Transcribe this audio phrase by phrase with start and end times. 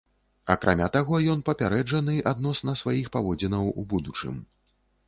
[0.53, 4.47] Акрамя таго, ён папярэджаны адносна сваіх паводзінаў у будучым.